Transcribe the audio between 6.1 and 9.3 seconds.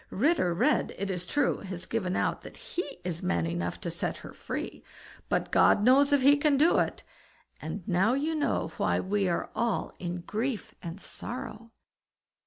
if he can do it; and now you know why we